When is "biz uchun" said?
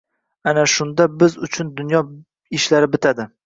1.25-1.71